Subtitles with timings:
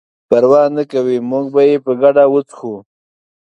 [0.29, 2.75] پروا نه کوي موږ به یې په ګډه وڅښو.